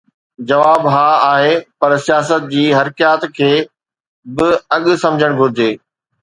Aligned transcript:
جواب 0.49 0.81
ها 0.93 1.07
آهي، 1.33 1.51
پر 1.83 1.91
سياست 2.05 2.43
جي 2.53 2.63
حرڪيات 2.77 3.21
کي 3.37 3.51
به 4.41 4.49
الڳ 4.79 4.97
سمجهڻ 5.05 5.39
گهرجي. 5.43 5.71